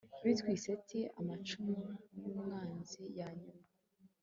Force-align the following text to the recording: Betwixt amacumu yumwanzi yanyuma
Betwixt 0.23 0.91
amacumu 1.19 1.79
yumwanzi 2.19 3.01
yanyuma 3.17 3.63